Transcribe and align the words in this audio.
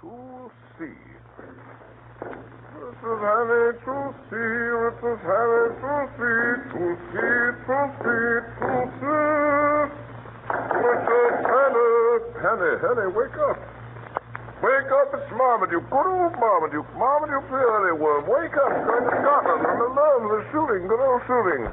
to 0.00 0.50
see. 0.78 0.98
Mrs. 2.76 3.20
Hannay 3.24 3.64
to 3.80 3.96
see, 4.28 4.52
Mrs. 4.76 5.20
Hannay 5.24 5.62
to 5.80 5.94
see, 6.16 6.66
to 6.72 6.84
see, 7.12 7.40
to 7.64 7.78
see, 8.00 8.30
to 8.60 8.72
see. 9.00 9.26
Mrs. 10.76 11.34
Hannay, 11.48 11.90
Hannay, 12.42 12.72
Hannay, 12.82 13.06
wake 13.16 13.38
up. 13.48 13.58
Wake 14.62 14.88
up, 14.88 15.12
it's 15.12 15.30
Marmaduke. 15.36 15.84
Good 15.90 16.08
old 16.08 16.32
Marmaduke. 16.40 16.88
Marmaduke 16.96 17.44
the 17.52 17.60
earlyworm. 17.60 18.24
Wake 18.24 18.56
up. 18.56 18.72
Going 18.88 19.04
to 19.04 19.12
Scotland. 19.20 19.68
I'm 19.68 19.80
alone. 19.84 20.32
The 20.32 20.40
shooting. 20.48 20.88
Good 20.88 20.96
old 20.96 21.20
shooting. 21.28 21.68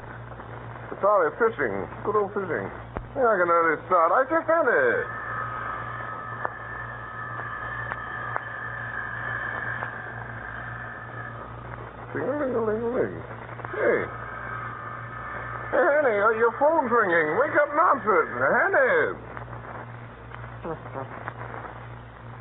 Sorry, 0.99 1.31
fishing. 1.39 1.71
Good 2.03 2.15
old 2.19 2.35
fishing. 2.35 2.67
Yeah, 3.15 3.23
I 3.23 3.35
can 3.39 3.47
early 3.47 3.79
start. 3.87 4.11
I 4.11 4.27
say, 4.27 4.41
Fanny. 4.43 5.22
Ting-a-ling-a-ling-a-ling. 12.13 13.15
Hey. 13.73 14.05
Hey, 15.73 15.85
Henny, 15.97 16.15
uh, 16.21 16.29
your 16.37 16.53
phone's 16.59 16.91
ringing. 16.93 17.37
Wake 17.41 17.57
up 17.57 17.69
and 17.73 17.81
answer 17.89 18.13
it. 18.21 18.29
Henny. 18.53 19.17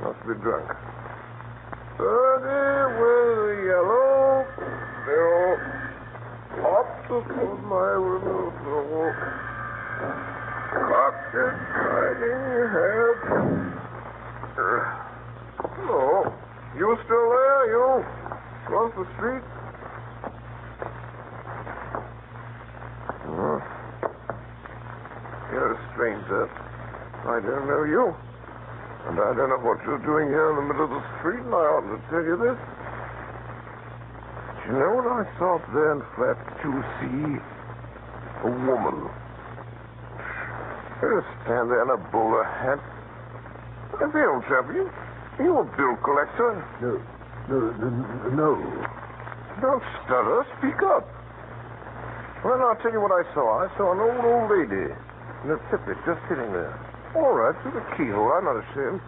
Must 0.03 0.23
be 0.29 0.35
drunk. 0.43 0.69
Birdie 1.97 2.93
with 3.01 3.59
a 3.59 3.65
yellow 3.67 4.45
bill. 5.07 5.57
Put 7.09 7.29
my 7.69 7.93
throat. 8.63 9.17
Cock 10.73 11.17
is 11.35 11.57
hiding 11.73 12.45
head. 12.73 13.19
Hello. 15.77 16.09
You 16.79 16.89
still 17.05 17.29
there, 17.29 17.63
you? 17.69 17.87
Across 18.65 18.91
the 18.97 19.05
street? 19.17 19.45
Hmm. 23.29 23.59
You're 25.53 25.73
a 25.73 25.75
stranger. 26.03 26.51
I 27.31 27.39
don't 27.39 27.67
know 27.71 27.87
you. 27.87 28.11
And 29.07 29.19
I 29.23 29.35
don't 29.39 29.51
know 29.55 29.63
what 29.63 29.79
you're 29.87 30.03
doing 30.03 30.27
here 30.27 30.51
in 30.51 30.57
the 30.59 30.67
middle 30.67 30.91
of 30.91 30.91
the 30.91 31.05
street, 31.19 31.43
and 31.47 31.55
I 31.55 31.63
ought 31.63 31.87
to 31.87 31.99
tell 32.11 32.27
you 32.27 32.35
this. 32.43 32.59
Do 34.59 34.75
you 34.75 34.79
know 34.83 34.99
what 34.99 35.07
I 35.07 35.23
saw 35.39 35.63
up 35.63 35.67
there 35.71 35.95
in 35.95 36.03
flat 36.19 36.39
2C? 36.59 37.39
A 38.43 38.51
woman. 38.67 39.11
Her 40.99 41.23
stand 41.43 41.71
there 41.71 41.83
in 41.87 41.91
a 41.91 41.99
bowler 42.11 42.43
hat. 42.43 42.83
Hey, 44.03 44.27
old 44.27 44.43
chap, 44.51 44.67
you, 44.75 44.91
you 45.39 45.55
a 45.55 45.65
bill 45.79 45.95
collector? 46.03 46.59
No, 46.83 46.99
no, 47.47 47.59
no, 47.79 47.91
no. 48.35 48.51
Don't 49.63 49.83
stutter. 50.03 50.47
Speak 50.59 50.83
up. 50.83 51.07
Well, 52.43 52.59
I'll 52.59 52.79
tell 52.83 52.91
you 52.91 53.01
what 53.01 53.15
I 53.15 53.23
saw. 53.35 53.63
I 53.63 53.69
saw 53.79 53.95
an 53.95 54.01
old, 54.03 54.25
old 54.27 54.51
lady 54.51 54.91
in 55.45 55.51
a 55.51 55.59
tippet 55.71 55.99
just 56.07 56.23
sitting 56.31 56.51
there. 56.55 56.75
All 57.15 57.35
right, 57.35 57.55
through 57.63 57.77
the 57.77 57.87
keyhole. 57.99 58.33
I'm 58.33 58.47
not 58.47 58.63
ashamed. 58.63 59.03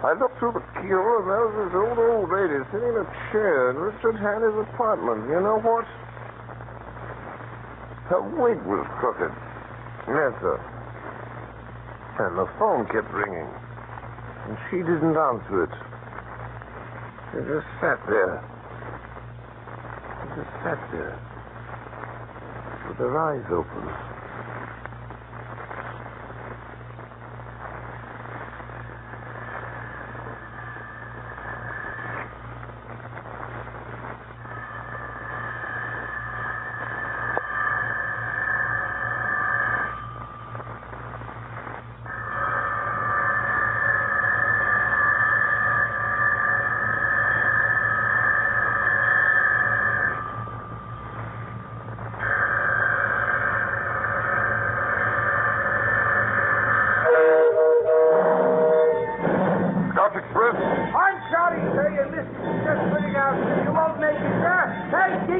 I 0.00 0.16
looked 0.16 0.38
through 0.38 0.56
the 0.56 0.64
keyhole, 0.80 1.20
and 1.20 1.28
there 1.28 1.44
was 1.44 1.56
this 1.60 1.74
old, 1.76 1.98
old 2.00 2.28
lady 2.32 2.56
sitting 2.72 2.88
in 2.88 3.04
a 3.04 3.08
chair 3.32 3.70
in 3.72 3.76
Richard 3.76 4.16
Hannay's 4.16 4.56
apartment. 4.72 5.28
You 5.28 5.40
know 5.40 5.60
what? 5.60 5.84
Her 8.08 8.22
wig 8.36 8.58
was 8.64 8.84
crooked. 8.96 9.32
Yes, 10.08 10.32
sir. 10.40 10.56
And 12.20 12.36
the 12.36 12.48
phone 12.58 12.86
kept 12.88 13.12
ringing. 13.12 13.48
And 14.48 14.56
she 14.68 14.78
didn't 14.80 15.16
answer 15.16 15.64
it. 15.64 15.74
She 17.32 17.38
just 17.44 17.68
sat 17.80 18.00
there. 18.08 18.42
She 20.20 20.26
just 20.40 20.52
sat 20.64 20.80
there. 20.92 21.16
With 22.88 22.98
her 22.98 23.14
eyes 23.16 23.44
open. 23.52 24.19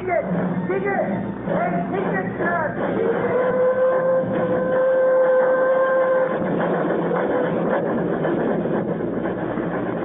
Hey, 0.01 0.07
ticket! 0.07 0.25
Ticket! 0.67 1.05
Hey, 1.45 1.77
ticket, 1.93 2.29
sir! 2.41 2.61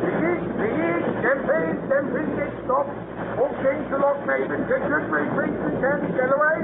Ticket, 0.04 0.40
ticket, 0.60 1.04
champagne, 1.24 1.80
champagne, 1.88 2.32
get 2.36 2.52
stop. 2.66 2.88
All 3.40 3.56
change 3.64 3.88
to 3.88 3.98
Lochmaben. 4.04 4.68
Get 4.68 4.84
good 4.84 5.08
free 5.08 5.28
drinks 5.32 5.64
and 5.64 5.80
candy, 5.80 6.12
get 6.12 6.28
away. 6.28 6.60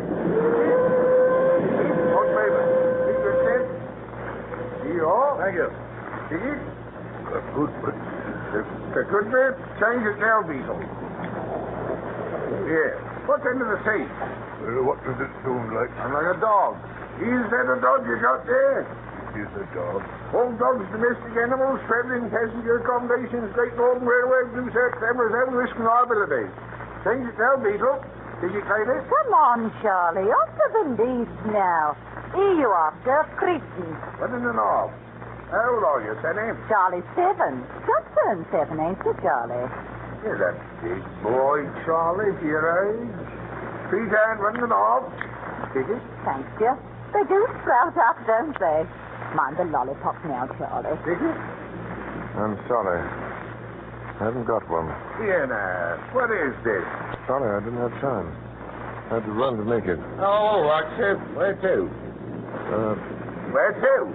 Ticket, 1.71 2.03
Lochmaben. 2.11 2.67
ticket, 3.07 3.37
ten. 3.47 3.63
Here. 4.91 5.07
Thank 5.39 5.55
you. 5.55 5.71
Good, 7.55 7.71
The 8.91 9.03
good 9.07 9.27
change 9.79 10.03
your 10.03 10.19
tail 10.19 10.43
beetle. 10.43 10.79
Yeah. 12.67 13.10
What's 13.29 13.45
under 13.45 13.67
the 13.69 13.79
seat? 13.85 14.09
uh, 14.09 14.81
what 14.85 14.97
does 15.05 15.17
it 15.21 15.31
sound 15.45 15.73
like? 15.73 15.89
I'm 16.01 16.13
like 16.13 16.35
a 16.35 16.39
dog. 16.41 16.77
Is 17.21 17.43
that 17.53 17.65
a 17.69 17.77
dog 17.81 18.05
you 18.09 18.17
got 18.17 18.45
there? 18.45 18.85
there? 18.85 19.45
Is 19.45 19.47
a 19.55 19.63
dog. 19.71 20.03
All 20.35 20.51
dogs, 20.59 20.83
domestic 20.91 21.31
animals, 21.39 21.79
traveling 21.87 22.27
passenger 22.27 22.83
accommodations, 22.83 23.47
Great 23.55 23.71
Northern 23.79 24.03
Railway, 24.03 24.43
Blue 24.51 24.67
Search, 24.75 24.99
cameras, 24.99 25.31
and 25.31 25.55
risk 25.55 25.71
and 25.79 25.87
liability. 25.87 26.51
Change 27.07 27.23
your 27.31 27.35
tail 27.39 27.57
beetle. 27.63 27.97
Did 28.43 28.51
you 28.57 28.63
say 28.67 28.81
this? 28.83 29.05
Come 29.07 29.31
on, 29.31 29.71
Charlie. 29.79 30.27
Off 30.27 30.51
to 30.59 30.65
the 30.73 30.83
leads 30.99 31.39
now. 31.47 31.95
Here 32.35 32.59
you 32.59 32.67
are, 32.67 32.91
Sir 33.05 33.23
Cretan. 33.39 33.87
What 34.19 34.35
in 34.35 34.43
the 34.43 34.51
knob? 34.51 34.91
How 35.47 35.79
old 35.79 35.83
are 35.83 36.01
you, 36.03 36.15
Sonny? 36.19 36.51
Charlie 36.67 37.03
seven. 37.15 37.63
Just 37.87 38.07
turned 38.19 38.43
seven, 38.51 38.79
ain't 38.79 38.99
you, 39.03 39.15
Charlie? 39.23 39.67
He's 40.21 40.37
a 40.37 40.53
big 40.85 41.01
boy, 41.25 41.65
Charlie, 41.85 42.29
for 42.37 42.45
your 42.45 42.65
age. 42.93 43.09
Three 43.89 44.05
down, 44.09 44.37
running 44.37 44.69
off. 44.71 45.09
Did 45.73 45.89
it? 45.89 46.01
Thanks, 46.23 46.47
dear. 46.61 46.77
They 47.13 47.23
do 47.27 47.41
sprout 47.61 47.97
up, 47.97 48.17
don't 48.29 48.53
they? 48.59 48.85
Mind 49.35 49.57
the 49.57 49.65
lollipop 49.65 50.15
now, 50.25 50.45
Charlie. 50.57 50.93
Ticket? 51.03 51.35
I'm 52.37 52.55
sorry. 52.69 53.01
I 53.01 54.23
haven't 54.29 54.45
got 54.45 54.61
one. 54.69 54.87
Here 55.17 55.47
now. 55.49 55.97
what 56.13 56.29
is 56.29 56.53
this? 56.63 56.85
Sorry, 57.25 57.49
I 57.49 57.59
didn't 57.65 57.81
have 57.81 57.95
time. 57.99 58.29
I 59.09 59.15
had 59.19 59.25
to 59.25 59.31
run 59.33 59.57
to 59.57 59.65
make 59.65 59.85
it. 59.89 59.99
Oh, 60.21 60.61
what's 60.69 60.93
it? 61.01 61.17
Where 61.35 61.57
to? 61.57 61.89
Uh, 62.69 62.95
Where 63.51 63.73
to? 63.73 64.05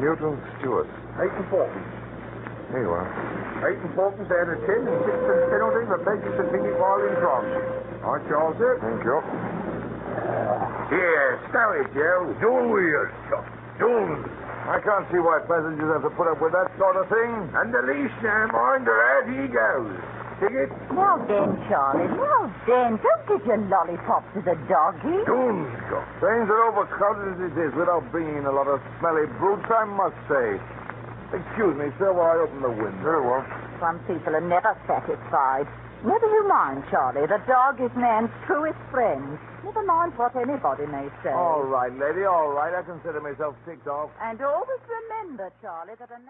Newton 0.00 0.40
Stewart. 0.58 0.88
8 1.20 1.30
and 1.30 1.46
4. 1.50 1.68
You 2.74 2.90
are. 2.90 3.06
Eight 3.70 3.78
important 3.86 4.26
out 4.34 4.50
of 4.50 4.58
ten 4.66 4.82
and 4.82 4.98
sixpence 5.06 5.46
penalty 5.46 5.86
for 5.86 5.98
Badger's 6.02 6.34
continued 6.34 6.74
while 6.74 6.98
in 7.06 7.14
France. 7.22 7.54
All 8.02 8.18
right, 8.18 8.24
Charles, 8.26 8.58
sir. 8.58 8.82
Thank 8.82 9.06
you. 9.06 9.22
Here, 10.90 11.38
stow 11.54 11.70
it, 11.78 11.86
Joe. 11.94 12.34
do 12.42 12.50
your 12.82 13.14
uh, 13.14 13.26
stuff, 13.30 13.46
do. 13.78 13.94
I 14.66 14.82
can't 14.82 15.06
see 15.14 15.22
why 15.22 15.38
passengers 15.46 15.86
have 15.86 16.02
to 16.02 16.10
put 16.18 16.26
up 16.26 16.42
with 16.42 16.50
that 16.50 16.66
sort 16.74 16.98
of 16.98 17.06
thing. 17.06 17.30
And 17.54 17.70
the 17.70 17.86
least 17.86 18.16
now, 18.26 18.50
mind 18.50 18.90
her, 18.90 19.00
as 19.22 19.24
he 19.30 19.46
goes. 19.54 19.94
Dig 20.42 20.66
it? 20.66 20.70
Well 20.90 21.22
then, 21.30 21.54
Charlie, 21.70 22.10
well 22.18 22.50
then. 22.66 22.98
Don't 22.98 23.22
give 23.30 23.46
your 23.46 23.62
lollipop 23.70 24.26
to 24.34 24.42
the 24.42 24.58
doggy. 24.66 25.22
Don't 25.30 25.70
go. 25.86 26.02
Things 26.18 26.50
are 26.50 26.62
overcrowded 26.74 27.38
as 27.38 27.54
it 27.54 27.54
is 27.54 27.72
without 27.78 28.02
bringing 28.10 28.42
in 28.42 28.46
a 28.50 28.52
lot 28.52 28.66
of 28.66 28.82
smelly 28.98 29.30
brutes, 29.38 29.70
I 29.70 29.86
must 29.86 30.18
say. 30.26 30.58
Excuse 31.34 31.74
me, 31.76 31.90
sir, 31.98 32.12
while 32.14 32.30
I 32.30 32.46
open 32.46 32.62
the 32.62 32.70
window. 32.70 33.02
Very 33.02 33.26
well. 33.26 33.44
Some 33.80 33.98
people 34.06 34.36
are 34.36 34.40
never 34.40 34.78
satisfied. 34.86 35.66
Never 36.04 36.26
you 36.26 36.46
mind, 36.46 36.84
Charlie. 36.90 37.26
The 37.26 37.40
dog 37.48 37.80
is 37.80 37.90
man's 37.96 38.30
truest 38.46 38.78
friend. 38.90 39.38
Never 39.64 39.82
mind 39.84 40.12
what 40.16 40.36
anybody 40.36 40.86
may 40.86 41.08
say. 41.24 41.32
All 41.32 41.64
right, 41.64 41.90
lady, 41.96 42.24
all 42.24 42.52
right. 42.52 42.74
I 42.74 42.82
consider 42.82 43.20
myself 43.20 43.56
ticked 43.64 43.88
off. 43.88 44.10
And 44.20 44.40
always 44.40 44.80
remember, 44.84 45.50
Charlie, 45.62 45.94
that 45.98 46.10
a 46.10 46.20
man... 46.20 46.28